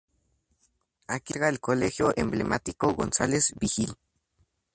Aquí 1.05 1.33
se 1.33 1.37
encuentra 1.37 1.49
el 1.49 1.59
Colegio 1.59 2.11
Emblemático 2.15 2.91
Gonzales 2.95 3.53
Vigil. 3.59 3.93